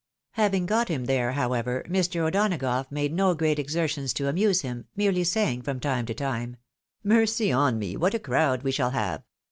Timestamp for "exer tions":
3.59-4.13